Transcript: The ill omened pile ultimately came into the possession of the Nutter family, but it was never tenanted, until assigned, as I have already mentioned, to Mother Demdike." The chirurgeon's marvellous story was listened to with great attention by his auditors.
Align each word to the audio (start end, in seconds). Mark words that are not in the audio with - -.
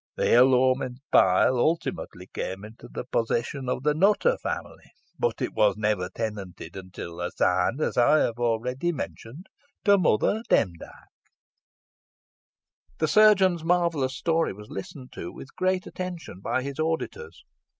The 0.15 0.33
ill 0.33 0.55
omened 0.55 0.97
pile 1.11 1.59
ultimately 1.59 2.25
came 2.33 2.65
into 2.65 2.87
the 2.91 3.03
possession 3.03 3.69
of 3.69 3.83
the 3.83 3.93
Nutter 3.93 4.35
family, 4.41 4.89
but 5.19 5.43
it 5.43 5.53
was 5.53 5.77
never 5.77 6.09
tenanted, 6.09 6.75
until 6.75 7.21
assigned, 7.21 7.79
as 7.81 7.97
I 7.97 8.17
have 8.17 8.39
already 8.39 8.91
mentioned, 8.91 9.45
to 9.85 9.99
Mother 9.99 10.41
Demdike." 10.49 10.89
The 12.97 13.05
chirurgeon's 13.05 13.63
marvellous 13.63 14.17
story 14.17 14.53
was 14.53 14.71
listened 14.71 15.11
to 15.11 15.31
with 15.31 15.55
great 15.55 15.85
attention 15.85 16.39
by 16.39 16.63
his 16.63 16.79
auditors. 16.79 17.43